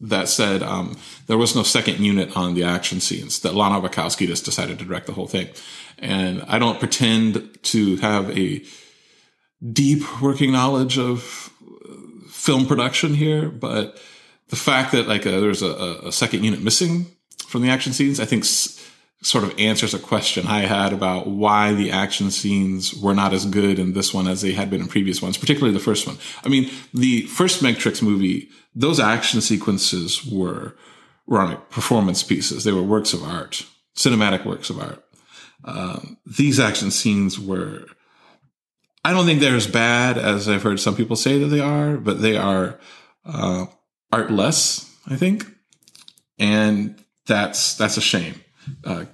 that 0.00 0.28
said 0.28 0.62
um, 0.62 0.98
there 1.26 1.38
was 1.38 1.54
no 1.54 1.62
second 1.62 2.00
unit 2.00 2.36
on 2.36 2.54
the 2.54 2.64
action 2.64 3.00
scenes, 3.00 3.40
that 3.40 3.54
Lana 3.54 3.80
Wachowski 3.80 4.26
just 4.26 4.44
decided 4.44 4.78
to 4.78 4.84
direct 4.84 5.06
the 5.06 5.12
whole 5.12 5.28
thing. 5.28 5.48
And 5.98 6.42
I 6.48 6.58
don't 6.58 6.78
pretend 6.78 7.62
to 7.62 7.96
have 7.98 8.36
a 8.36 8.62
deep 9.72 10.20
working 10.20 10.52
knowledge 10.52 10.98
of 10.98 11.50
film 12.46 12.64
production 12.64 13.14
here, 13.14 13.48
but 13.48 14.00
the 14.48 14.56
fact 14.56 14.92
that 14.92 15.08
like 15.08 15.26
uh, 15.26 15.40
there's 15.40 15.62
a, 15.62 16.00
a, 16.04 16.12
second 16.12 16.44
unit 16.44 16.62
missing 16.62 17.06
from 17.48 17.62
the 17.62 17.68
action 17.68 17.92
scenes, 17.92 18.20
I 18.20 18.24
think 18.24 18.44
s- 18.44 18.88
sort 19.20 19.42
of 19.42 19.58
answers 19.58 19.94
a 19.94 19.98
question 19.98 20.46
I 20.46 20.60
had 20.60 20.92
about 20.92 21.26
why 21.26 21.74
the 21.74 21.90
action 21.90 22.30
scenes 22.30 22.94
were 22.94 23.16
not 23.16 23.32
as 23.32 23.44
good 23.46 23.80
in 23.80 23.94
this 23.94 24.14
one 24.14 24.28
as 24.28 24.42
they 24.42 24.52
had 24.52 24.70
been 24.70 24.80
in 24.80 24.86
previous 24.86 25.20
ones, 25.20 25.36
particularly 25.36 25.74
the 25.74 25.82
first 25.82 26.06
one. 26.06 26.18
I 26.44 26.48
mean, 26.48 26.70
the 26.94 27.22
first 27.22 27.62
Matrix 27.62 28.00
movie, 28.00 28.48
those 28.76 29.00
action 29.00 29.40
sequences 29.40 30.24
were 30.24 30.76
were 31.26 31.40
on 31.40 31.56
performance 31.70 32.22
pieces. 32.22 32.62
They 32.62 32.70
were 32.70 32.82
works 32.84 33.12
of 33.12 33.24
art, 33.24 33.66
cinematic 33.96 34.46
works 34.46 34.70
of 34.70 34.78
art. 34.78 35.02
Um, 35.64 36.18
these 36.24 36.60
action 36.60 36.92
scenes 36.92 37.40
were 37.40 37.86
I 39.06 39.12
don't 39.12 39.24
think 39.24 39.38
they're 39.38 39.54
as 39.54 39.68
bad 39.68 40.18
as 40.18 40.48
I've 40.48 40.64
heard 40.64 40.80
some 40.80 40.96
people 40.96 41.14
say 41.14 41.38
that 41.38 41.46
they 41.46 41.60
are, 41.60 41.96
but 41.96 42.20
they 42.20 42.36
are 42.36 42.80
uh, 43.24 43.66
artless, 44.10 44.92
I 45.06 45.14
think, 45.14 45.46
and 46.40 47.00
that's 47.24 47.74
that's 47.74 47.96
a 47.96 48.00
shame 48.00 48.34
uh, 48.82 49.04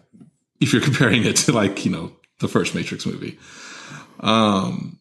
if 0.62 0.72
you're 0.72 0.80
comparing 0.90 1.26
it 1.26 1.36
to 1.36 1.52
like 1.52 1.84
you 1.84 1.90
know 1.90 2.16
the 2.40 2.48
first 2.48 2.74
Matrix 2.74 3.04
movie. 3.04 3.38
Um, 4.20 4.98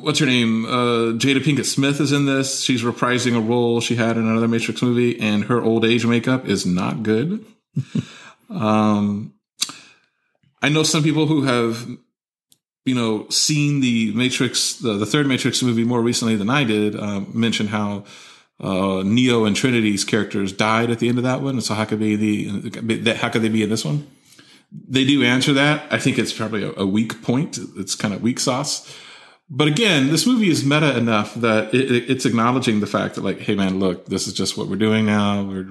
what's 0.00 0.18
her 0.18 0.26
name? 0.26 0.64
Uh, 0.64 1.14
Jada 1.14 1.38
Pinkett 1.38 1.66
Smith 1.66 2.00
is 2.00 2.10
in 2.10 2.26
this. 2.26 2.64
She's 2.64 2.82
reprising 2.82 3.36
a 3.36 3.40
role 3.40 3.80
she 3.80 3.94
had 3.94 4.16
in 4.16 4.26
another 4.26 4.48
Matrix 4.48 4.82
movie, 4.82 5.20
and 5.20 5.44
her 5.44 5.62
old 5.62 5.84
age 5.84 6.04
makeup 6.04 6.48
is 6.48 6.66
not 6.66 7.04
good. 7.04 7.44
um, 8.50 9.32
I 10.60 10.70
know 10.70 10.82
some 10.82 11.04
people 11.04 11.26
who 11.26 11.42
have, 11.42 11.88
you 12.84 12.94
know, 12.94 13.28
seen 13.28 13.80
the 13.80 14.12
Matrix, 14.14 14.74
the, 14.76 14.94
the 14.94 15.06
third 15.06 15.26
Matrix 15.26 15.62
movie 15.62 15.84
more 15.84 16.02
recently 16.02 16.36
than 16.36 16.50
I 16.50 16.64
did. 16.64 16.98
Um, 16.98 17.30
mentioned 17.32 17.68
how 17.68 18.04
uh, 18.60 19.02
Neo 19.04 19.44
and 19.44 19.56
Trinity's 19.56 20.04
characters 20.04 20.52
died 20.52 20.90
at 20.90 20.98
the 20.98 21.08
end 21.08 21.18
of 21.18 21.24
that 21.24 21.42
one, 21.42 21.60
so 21.60 21.74
how 21.74 21.84
could 21.84 22.00
they 22.00 22.16
the 22.16 23.14
how 23.20 23.28
could 23.28 23.42
they 23.42 23.48
be 23.48 23.62
in 23.62 23.70
this 23.70 23.84
one? 23.84 24.06
They 24.72 25.04
do 25.04 25.22
answer 25.22 25.52
that. 25.52 25.92
I 25.92 25.98
think 25.98 26.18
it's 26.18 26.32
probably 26.32 26.64
a, 26.64 26.72
a 26.78 26.86
weak 26.86 27.22
point. 27.22 27.58
It's 27.76 27.94
kind 27.94 28.14
of 28.14 28.22
weak 28.22 28.40
sauce. 28.40 28.96
But 29.50 29.68
again, 29.68 30.08
this 30.08 30.26
movie 30.26 30.48
is 30.48 30.64
meta 30.64 30.96
enough 30.96 31.34
that 31.34 31.74
it, 31.74 31.90
it, 31.90 32.10
it's 32.10 32.24
acknowledging 32.24 32.80
the 32.80 32.86
fact 32.86 33.16
that, 33.16 33.24
like, 33.24 33.38
hey 33.40 33.54
man, 33.54 33.80
look, 33.80 34.06
this 34.06 34.26
is 34.26 34.32
just 34.32 34.56
what 34.56 34.68
we're 34.68 34.76
doing 34.76 35.04
now. 35.04 35.42
We're 35.42 35.68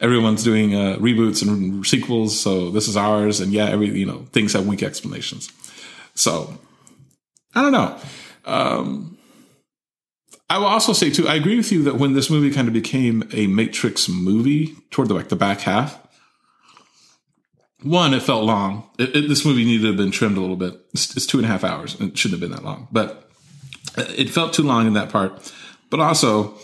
everyone's 0.00 0.42
doing 0.42 0.74
uh, 0.74 0.96
reboots 0.98 1.46
and 1.46 1.86
sequels, 1.86 2.38
so 2.38 2.70
this 2.70 2.88
is 2.88 2.96
ours. 2.96 3.40
And 3.40 3.52
yeah, 3.52 3.66
every 3.66 3.88
you 3.88 4.06
know 4.06 4.26
things 4.32 4.52
have 4.54 4.66
weak 4.66 4.82
explanations. 4.82 5.48
So 6.14 6.58
I 7.54 7.62
don't 7.62 7.72
know. 7.72 7.98
Um, 8.44 9.18
I 10.50 10.58
will 10.58 10.66
also 10.66 10.92
say 10.92 11.10
too, 11.10 11.26
I 11.26 11.34
agree 11.34 11.56
with 11.56 11.72
you 11.72 11.82
that 11.84 11.96
when 11.96 12.12
this 12.12 12.30
movie 12.30 12.50
kind 12.50 12.68
of 12.68 12.74
became 12.74 13.28
a 13.32 13.46
Matrix 13.46 14.08
movie 14.08 14.76
toward 14.90 15.08
the 15.08 15.14
like 15.14 15.28
the 15.28 15.36
back 15.36 15.60
half, 15.60 15.98
one, 17.82 18.14
it 18.14 18.22
felt 18.22 18.44
long. 18.44 18.88
It, 18.98 19.14
it, 19.14 19.28
this 19.28 19.44
movie 19.44 19.64
needed 19.64 19.82
to 19.82 19.88
have 19.88 19.96
been 19.96 20.10
trimmed 20.10 20.36
a 20.36 20.40
little 20.40 20.56
bit. 20.56 20.74
It's, 20.92 21.16
it's, 21.16 21.26
two 21.26 21.38
and 21.38 21.44
a 21.44 21.48
half 21.48 21.64
hours. 21.64 22.00
It 22.00 22.16
shouldn't 22.16 22.40
have 22.40 22.48
been 22.48 22.56
that 22.56 22.64
long, 22.64 22.88
but 22.90 23.28
it 23.96 24.30
felt 24.30 24.54
too 24.54 24.62
long 24.62 24.86
in 24.86 24.94
that 24.94 25.10
part. 25.10 25.52
But 25.90 26.00
also, 26.00 26.54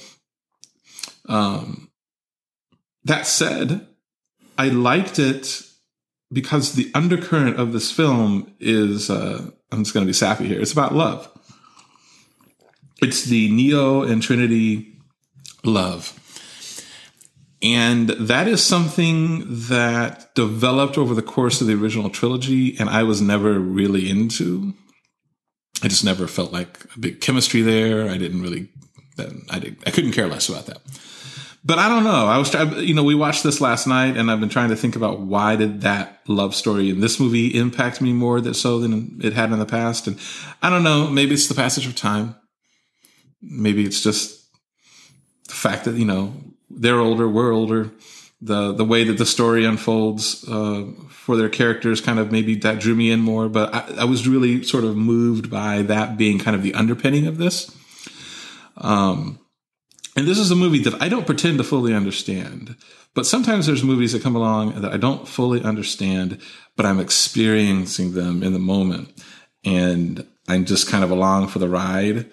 um, 1.28 1.90
that 3.04 3.26
said, 3.26 3.87
I 4.57 4.69
liked 4.69 5.19
it 5.19 5.62
because 6.33 6.73
the 6.73 6.91
undercurrent 6.95 7.59
of 7.59 7.73
this 7.73 7.91
film 7.91 8.55
is, 8.61 9.11
uh, 9.11 9.51
I'm 9.73 9.85
just 9.85 9.95
going 9.95 10.05
to 10.05 10.09
be 10.09 10.13
sappy 10.13 10.47
here. 10.47 10.61
It's 10.61 10.73
about 10.73 10.95
love. 10.95 11.29
It's 13.03 13.25
the 13.25 13.51
Neo 13.51 14.03
and 14.03 14.23
Trinity 14.23 14.97
love. 15.65 16.17
And 17.63 18.09
that 18.11 18.49
is 18.49 18.63
something 18.63 19.45
that 19.47 20.35
developed 20.35 20.97
over 20.97 21.15
the 21.15 21.23
course 21.23 21.61
of 21.61 21.67
the 21.67 21.75
original 21.75 22.09
trilogy, 22.09 22.79
and 22.79 22.89
I 22.89 23.03
was 23.03 23.21
never 23.21 23.59
really 23.59 24.09
into. 24.09 24.73
I 25.83 25.89
just 25.89 26.05
never 26.05 26.27
felt 26.27 26.53
like 26.53 26.87
a 26.97 26.99
big 26.99 27.21
chemistry 27.21 27.61
there. 27.61 28.09
I 28.09 28.17
didn't 28.17 28.43
really, 28.43 28.69
I 29.51 29.59
didn't, 29.59 29.83
I 29.87 29.91
couldn't 29.91 30.13
care 30.13 30.27
less 30.27 30.49
about 30.49 30.67
that. 30.67 30.81
But 31.71 31.79
I 31.79 31.89
don't 31.89 32.03
know. 32.03 32.27
I 32.27 32.37
was, 32.37 32.50
trying. 32.50 32.77
you 32.81 32.95
know, 32.95 33.05
we 33.05 33.15
watched 33.15 33.45
this 33.45 33.61
last 33.61 33.87
night, 33.87 34.17
and 34.17 34.29
I've 34.29 34.41
been 34.41 34.49
trying 34.49 34.71
to 34.71 34.77
think 34.77 34.97
about 34.97 35.21
why 35.21 35.55
did 35.55 35.83
that 35.83 36.19
love 36.27 36.57
story 36.57 36.91
in 36.91 36.99
this 36.99 37.21
movie 37.21 37.57
impact 37.57 38.00
me 38.00 38.12
more 38.12 38.41
that 38.41 38.55
so 38.55 38.81
than 38.81 39.21
it 39.23 39.35
had 39.35 39.53
in 39.53 39.61
the 39.61 39.65
past. 39.65 40.09
And 40.09 40.19
I 40.62 40.69
don't 40.69 40.83
know. 40.83 41.07
Maybe 41.09 41.33
it's 41.33 41.47
the 41.47 41.55
passage 41.55 41.87
of 41.87 41.95
time. 41.95 42.35
Maybe 43.41 43.85
it's 43.85 44.03
just 44.03 44.53
the 45.47 45.55
fact 45.55 45.85
that 45.85 45.95
you 45.95 46.05
know 46.05 46.35
they're 46.71 46.99
older, 46.99 47.29
we're 47.29 47.53
older. 47.53 47.93
The 48.41 48.73
the 48.73 48.85
way 48.85 49.05
that 49.05 49.19
the 49.19 49.25
story 49.25 49.65
unfolds 49.65 50.45
uh, 50.49 50.87
for 51.09 51.37
their 51.37 51.49
characters 51.49 52.00
kind 52.00 52.19
of 52.19 52.33
maybe 52.33 52.57
that 52.57 52.81
drew 52.81 52.97
me 52.97 53.12
in 53.12 53.21
more. 53.21 53.49
But 53.49 53.73
I, 53.73 54.00
I, 54.00 54.05
was 54.07 54.27
really 54.27 54.65
sort 54.65 54.83
of 54.83 54.97
moved 54.97 55.50
by 55.50 55.83
that 55.83 56.17
being 56.17 56.41
kind 56.41 56.57
of 56.57 56.65
the 56.65 56.75
underpinning 56.75 57.29
of 57.29 57.39
this. 57.39 57.73
Um, 58.77 59.39
and 60.21 60.29
this 60.29 60.39
is 60.39 60.50
a 60.50 60.55
movie 60.55 60.81
that 60.81 61.00
I 61.00 61.09
don't 61.09 61.25
pretend 61.25 61.57
to 61.57 61.65
fully 61.65 61.95
understand. 61.95 62.77
But 63.15 63.25
sometimes 63.25 63.67
there's 63.67 63.83
movies 63.83 64.12
that 64.12 64.23
come 64.23 64.37
along 64.37 64.79
that 64.83 64.93
I 64.93 64.99
don't 64.99 65.27
fully 65.27 65.62
understand, 65.62 66.43
but 66.77 66.85
I'm 66.85 67.00
experiencing 67.00 68.12
them 68.12 68.43
in 68.43 68.53
the 68.53 68.59
moment. 68.59 69.19
And 69.65 70.27
I'm 70.47 70.67
just 70.67 70.91
kind 70.91 71.05
of 71.05 71.11
along 71.11 71.49
for 71.49 71.59
the 71.59 71.71
ride. 71.71 72.31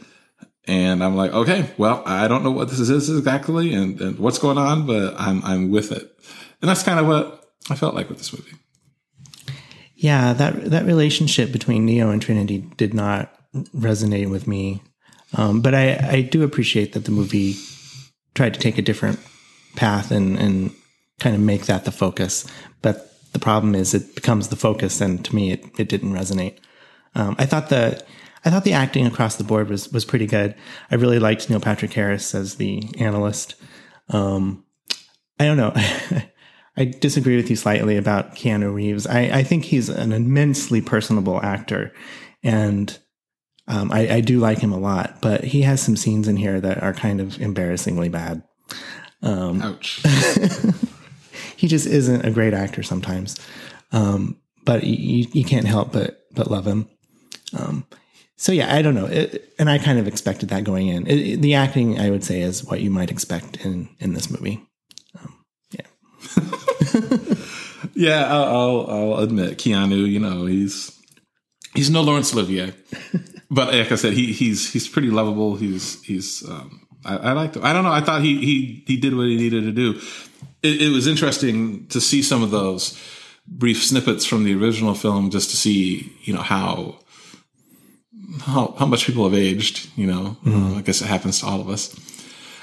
And 0.66 1.02
I'm 1.02 1.16
like, 1.16 1.32
okay, 1.32 1.70
well, 1.78 2.04
I 2.06 2.28
don't 2.28 2.44
know 2.44 2.52
what 2.52 2.68
this 2.68 2.82
is 2.82 3.10
exactly 3.10 3.74
and, 3.74 4.02
and 4.02 4.20
what's 4.20 4.38
going 4.38 4.58
on, 4.58 4.86
but 4.86 5.16
I'm 5.18 5.42
I'm 5.46 5.72
with 5.72 5.94
it. 5.94 6.12
And 6.62 6.68
that's 6.68 6.84
kind 6.84 7.00
of 7.00 7.08
what 7.08 7.46
I 7.70 7.76
felt 7.76 7.96
like 7.96 8.10
with 8.10 8.18
this 8.18 8.34
movie. 8.34 8.52
Yeah, 9.96 10.34
that 10.34 10.72
that 10.72 10.86
relationship 10.86 11.54
between 11.54 11.86
Neo 11.86 12.10
and 12.10 12.22
Trinity 12.22 12.70
did 12.76 12.94
not 12.94 13.34
resonate 13.74 14.30
with 14.30 14.46
me. 14.46 14.82
Um, 15.38 15.62
but 15.62 15.74
I, 15.74 15.96
I 15.96 16.22
do 16.22 16.44
appreciate 16.44 16.92
that 16.94 17.06
the 17.06 17.12
movie 17.12 17.56
tried 18.38 18.54
to 18.54 18.60
take 18.60 18.78
a 18.78 18.84
different 18.84 19.20
path 19.76 20.12
and, 20.12 20.38
and 20.38 20.72
kind 21.20 21.36
of 21.36 21.42
make 21.42 21.66
that 21.66 21.84
the 21.84 21.92
focus. 21.92 22.46
But 22.82 23.12
the 23.34 23.40
problem 23.40 23.76
is 23.76 23.94
it 23.94 24.16
becomes 24.16 24.48
the 24.48 24.56
focus, 24.56 25.02
and 25.02 25.26
to 25.26 25.36
me, 25.36 25.52
it, 25.52 25.66
it 25.80 25.90
didn't 25.90 26.14
resonate. 26.14 26.60
Um, 27.16 27.36
I 27.38 27.46
thought 27.46 27.70
the 27.70 28.02
I 28.46 28.50
thought 28.50 28.64
the 28.64 28.74
acting 28.74 29.06
across 29.06 29.36
the 29.36 29.44
board 29.44 29.70
was 29.70 29.92
was 29.92 30.06
pretty 30.06 30.28
good. 30.28 30.56
I 30.92 30.96
really 30.96 31.20
liked 31.20 31.50
Neil 31.50 31.60
Patrick 31.60 31.94
Harris 31.94 32.34
as 32.36 32.56
the 32.56 32.84
analyst. 33.00 33.56
Um, 34.10 34.64
I 35.40 35.46
don't 35.46 35.58
know. 35.58 35.74
I 36.80 36.86
disagree 36.86 37.38
with 37.38 37.50
you 37.50 37.56
slightly 37.56 37.98
about 37.98 38.36
Keanu 38.36 38.72
Reeves. 38.72 39.08
I, 39.08 39.22
I 39.40 39.44
think 39.44 39.66
he's 39.66 39.90
an 39.90 40.14
immensely 40.14 40.80
personable 40.80 41.42
actor, 41.44 41.92
and 42.44 42.98
um, 43.68 43.92
I, 43.92 44.16
I, 44.16 44.22
do 44.22 44.40
like 44.40 44.60
him 44.60 44.72
a 44.72 44.78
lot. 44.78 45.22
But 45.22 45.44
he 45.44 45.62
has 45.64 45.82
some 45.82 45.98
scenes 45.98 46.28
in 46.28 46.38
here 46.38 46.62
that 46.62 46.82
are 46.82 46.94
kind 46.94 47.20
of 47.20 47.40
embarrassingly 47.42 48.10
bad. 48.10 48.44
Um, 49.22 49.62
Ouch. 49.62 50.02
he 51.58 51.68
just 51.68 51.88
isn't 51.88 52.26
a 52.26 52.32
great 52.32 52.54
actor 52.54 52.84
sometimes, 52.84 53.36
um, 53.92 54.40
but 54.64 54.84
you, 54.84 55.28
you 55.34 55.44
can't 55.44 55.66
help 55.66 55.92
but 55.92 56.26
but 56.34 56.52
love 56.52 56.68
him. 56.68 56.88
Um, 57.58 57.86
so 58.36 58.52
yeah, 58.52 58.74
I 58.74 58.84
don't 58.84 58.94
know, 58.94 59.08
it, 59.08 59.54
and 59.58 59.70
I 59.70 59.80
kind 59.80 59.98
of 59.98 60.08
expected 60.08 60.50
that 60.50 60.64
going 60.64 60.88
in. 60.88 61.08
It, 61.08 61.42
the 61.42 61.56
acting, 61.56 62.00
I 62.00 62.12
would 62.12 62.24
say, 62.24 62.42
is 62.42 62.64
what 62.64 62.82
you 62.82 62.92
might 62.92 63.10
expect 63.10 63.58
in 63.66 63.90
in 64.00 64.14
this 64.14 64.30
movie. 64.30 64.64
Um, 65.20 65.44
yeah, 65.72 65.88
yeah, 67.96 68.26
I'll, 68.26 68.46
I'll, 68.46 68.88
I'll 68.90 69.20
admit, 69.24 69.58
Keanu, 69.58 70.08
you 70.08 70.20
know, 70.20 70.46
he's 70.46 70.96
he's 71.74 71.90
no 71.90 72.02
Laurence 72.02 72.32
Olivier, 72.32 72.74
but 73.50 73.74
like 73.74 73.92
I 73.92 73.96
said, 73.96 74.14
he 74.14 74.34
he's 74.34 74.72
he's 74.72 74.88
pretty 74.88 75.10
lovable. 75.10 75.56
He's 75.56 76.02
he's 76.04 76.48
um, 76.48 76.88
I, 77.06 77.18
I 77.18 77.32
liked 77.34 77.56
him. 77.56 77.66
I 77.66 77.74
don't 77.74 77.84
know. 77.84 77.92
I 77.92 78.02
thought 78.02 78.22
he 78.22 78.38
he 78.40 78.84
he 78.88 78.98
did 78.98 79.16
what 79.16 79.28
he 79.28 79.36
needed 79.36 79.64
to 79.64 79.72
do. 79.72 80.00
It, 80.64 80.82
it 80.82 80.90
was 80.90 81.08
interesting 81.08 81.88
to 81.88 82.02
see 82.02 82.22
some 82.22 82.44
of 82.44 82.52
those 82.52 83.00
brief 83.48 83.84
snippets 83.84 84.26
from 84.26 84.44
the 84.44 84.54
original 84.56 84.94
film, 84.94 85.30
just 85.30 85.50
to 85.52 85.58
see 85.58 86.14
you 86.24 86.34
know 86.34 86.42
how 86.42 87.00
how, 88.42 88.76
how 88.78 88.86
much 88.86 89.06
people 89.06 89.24
have 89.24 89.38
aged, 89.38 89.90
you 89.96 90.08
know, 90.08 90.38
mm-hmm. 90.44 90.78
I 90.78 90.82
guess 90.82 91.02
it 91.02 91.08
happens 91.08 91.40
to 91.40 91.46
all 91.46 91.62
of 91.62 91.70
us. 91.70 91.96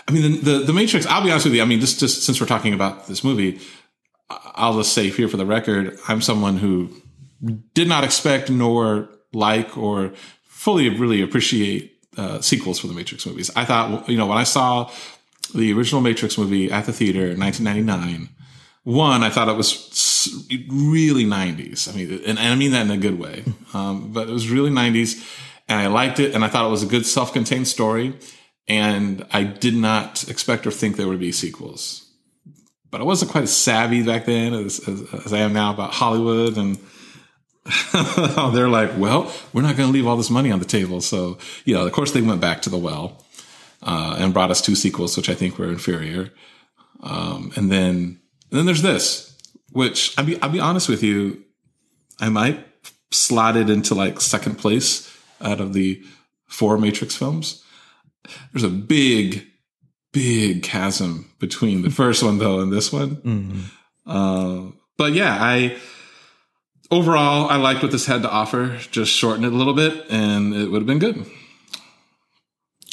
I 0.07 0.13
mean, 0.13 0.23
the, 0.23 0.39
the, 0.39 0.59
the 0.67 0.73
Matrix, 0.73 1.07
I'll 1.07 1.25
be 1.25 1.31
honest 1.31 1.47
with 1.47 1.55
you. 1.55 1.63
I 1.63 1.65
mean, 1.65 1.81
just, 1.81 2.01
just 2.01 2.23
since 2.25 2.41
we're 2.41 2.47
talking 2.47 2.75
about 2.75 3.07
this 3.07 3.25
movie, 3.25 3.61
I'll 4.29 4.77
just 4.77 4.93
say 4.93 5.09
here 5.09 5.29
for 5.29 5.37
the 5.37 5.47
record, 5.47 5.99
I'm 6.09 6.21
someone 6.21 6.59
who 6.59 6.91
did 7.75 7.89
not 7.89 8.05
expect 8.05 8.51
nor 8.51 9.09
like 9.33 9.77
or 9.77 10.13
fully 10.65 10.89
really 10.89 11.21
appreciate 11.21 11.95
uh, 12.17 12.41
sequels 12.41 12.79
for 12.79 12.87
the 12.87 12.95
Matrix 12.95 13.27
movies. 13.27 13.51
I 13.55 13.67
thought, 13.67 14.09
you 14.09 14.17
know, 14.17 14.25
when 14.25 14.39
I 14.39 14.45
saw 14.45 14.91
the 15.55 15.75
original 15.75 16.01
Matrix 16.01 16.39
movie 16.39 16.73
at 16.73 16.87
the 16.87 16.93
theater 16.93 17.27
in 17.31 17.39
1999, 17.39 18.31
one, 18.85 19.23
I 19.23 19.29
thought 19.29 19.51
it 19.51 19.57
was 19.57 19.69
really 20.71 21.27
90s. 21.27 21.93
I 21.93 21.97
mean, 21.97 22.13
and, 22.27 22.39
and 22.39 22.49
I 22.49 22.55
mean 22.55 22.71
that 22.71 22.81
in 22.81 22.91
a 22.91 22.97
good 22.97 23.19
way. 23.19 23.45
Um, 23.75 24.13
but 24.13 24.29
it 24.29 24.33
was 24.33 24.49
really 24.49 24.71
90s 24.71 25.21
and 25.67 25.81
I 25.81 25.89
liked 25.89 26.21
it 26.21 26.33
and 26.33 26.45
I 26.45 26.49
thought 26.49 26.65
it 26.65 26.71
was 26.71 26.85
a 26.85 26.87
good 26.87 27.05
self-contained 27.05 27.67
story. 27.67 28.17
And 28.69 29.27
I 29.33 29.43
did 29.43 29.75
not 29.75 30.29
expect 30.29 30.65
or 30.65 30.71
think 30.71 30.97
there 30.97 31.09
would 31.09 31.19
be 31.19 31.33
sequels. 31.33 32.09
But 32.89 33.01
I 33.01 33.05
wasn't 33.05 33.33
quite 33.33 33.43
as 33.43 33.57
savvy 33.57 34.05
back 34.05 34.27
then 34.27 34.55
as, 34.55 34.79
as, 34.89 35.13
as 35.27 35.33
I 35.33 35.39
am 35.39 35.53
now 35.53 35.75
about 35.75 35.93
Hollywood 35.93 36.57
and 36.57 36.79
they're 38.53 38.69
like, 38.69 38.93
well, 38.99 39.33
we're 39.53 39.63
not 39.63 39.77
going 39.77 39.89
to 39.89 39.93
leave 39.93 40.07
all 40.07 40.17
this 40.17 40.31
money 40.31 40.51
on 40.51 40.59
the 40.59 40.65
table. 40.65 41.01
So, 41.01 41.39
you 41.65 41.75
know, 41.75 41.87
of 41.87 41.93
course 41.93 42.13
they 42.13 42.21
went 42.21 42.41
back 42.41 42.63
to 42.63 42.71
the 42.71 42.79
well, 42.79 43.25
uh, 43.83 44.17
and 44.19 44.35
brought 44.35 44.51
us 44.51 44.61
two 44.61 44.75
sequels, 44.75 45.17
which 45.17 45.29
I 45.29 45.35
think 45.35 45.59
were 45.59 45.69
inferior. 45.69 46.31
Um, 47.03 47.53
and 47.57 47.71
then, 47.71 48.21
and 48.51 48.59
then 48.59 48.67
there's 48.67 48.83
this, 48.83 49.37
which 49.73 50.17
I'll 50.19 50.25
be, 50.25 50.41
I'll 50.43 50.51
be 50.51 50.61
honest 50.61 50.89
with 50.89 51.03
you, 51.03 51.43
I 52.21 52.29
might 52.29 52.67
slot 53.11 53.57
it 53.57 53.71
into 53.71 53.95
like 53.95 54.21
second 54.21 54.57
place 54.57 55.11
out 55.41 55.61
of 55.61 55.73
the 55.73 56.03
four 56.47 56.79
Matrix 56.79 57.17
films. 57.17 57.63
There's 58.53 58.65
a 58.65 58.69
big, 58.69 59.47
big 60.13 60.63
chasm 60.63 61.31
between 61.39 61.83
the 61.83 61.91
first 62.03 62.23
one 62.23 62.39
though 62.39 62.61
and 62.61 62.73
this 62.73 62.93
one. 62.93 63.17
Mm-hmm. 63.17 63.61
Uh, 64.07 64.71
but 64.97 65.13
yeah, 65.13 65.37
I 65.41 65.77
overall 66.91 67.49
I 67.49 67.57
liked 67.57 67.83
what 67.83 67.93
this 67.93 68.07
had 68.07 68.23
to 68.23 68.31
offer. 68.31 68.79
Just 68.91 69.13
shorten 69.13 69.45
it 69.45 69.53
a 69.53 69.57
little 69.57 69.75
bit, 69.75 70.07
and 70.11 70.55
it 70.55 70.71
would 70.71 70.83
have 70.83 70.87
been 70.87 70.99
good. 70.99 71.27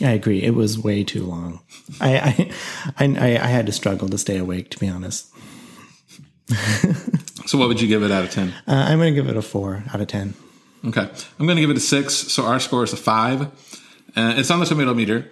I 0.01 0.11
agree. 0.11 0.41
It 0.41 0.55
was 0.55 0.79
way 0.79 1.03
too 1.03 1.25
long. 1.25 1.61
I 1.99 2.51
I, 2.97 3.05
I, 3.05 3.37
I 3.37 3.47
had 3.47 3.65
to 3.67 3.71
struggle 3.71 4.09
to 4.09 4.17
stay 4.17 4.37
awake, 4.37 4.69
to 4.71 4.79
be 4.79 4.87
honest. 4.87 5.27
so, 7.45 7.57
what 7.57 7.67
would 7.67 7.81
you 7.81 7.87
give 7.87 8.03
it 8.03 8.11
out 8.11 8.23
of 8.23 8.31
10? 8.31 8.49
Uh, 8.49 8.53
I'm 8.67 8.99
going 8.99 9.13
to 9.13 9.21
give 9.21 9.29
it 9.29 9.37
a 9.37 9.41
four 9.41 9.83
out 9.93 10.01
of 10.01 10.07
10. 10.07 10.33
Okay. 10.87 11.01
I'm 11.39 11.45
going 11.45 11.55
to 11.55 11.61
give 11.61 11.69
it 11.69 11.77
a 11.77 11.81
six. 11.81 12.13
So, 12.13 12.45
our 12.45 12.59
score 12.59 12.83
is 12.83 12.93
a 12.93 12.97
five. 12.97 13.43
Uh, 14.15 14.33
it's 14.37 14.51
on 14.51 14.59
the 14.59 14.65
tomato 14.65 14.93
meter. 14.93 15.29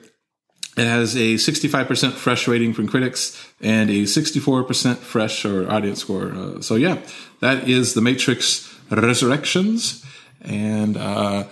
It 0.80 0.88
has 0.88 1.16
a 1.16 1.36
65% 1.36 2.14
fresh 2.14 2.48
rating 2.48 2.74
from 2.74 2.88
critics 2.88 3.38
and 3.60 3.90
a 3.90 4.04
64% 4.04 4.98
fresh 4.98 5.44
or 5.44 5.70
audience 5.70 6.00
score. 6.00 6.32
Uh, 6.34 6.62
so, 6.62 6.76
yeah, 6.76 7.00
that 7.42 7.68
is 7.68 7.96
The 7.96 8.02
Matrix 8.02 8.74
Resurrections. 8.90 10.06
And 10.42 10.96
uh, 10.96 11.46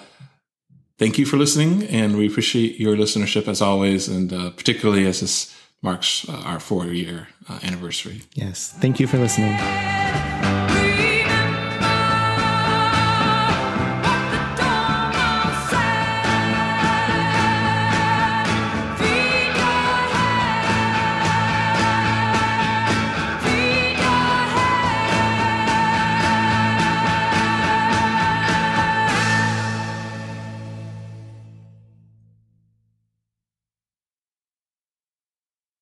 thank 0.98 1.18
you 1.18 1.26
for 1.26 1.36
listening. 1.36 1.84
And 1.84 2.18
we 2.18 2.28
appreciate 2.28 2.80
your 2.80 2.96
listenership 2.96 3.48
as 3.50 3.62
always, 3.62 4.08
and 4.08 4.32
uh, 4.32 4.52
particularly 4.52 5.06
as 5.06 5.20
this 5.20 5.54
marks 5.82 6.28
our 6.30 6.60
four 6.60 6.88
year 6.88 7.28
uh, 7.50 7.60
anniversary. 7.64 8.22
Yes. 8.34 8.74
Thank 8.80 9.00
you 9.00 9.08
for 9.08 9.18
listening. 9.18 9.58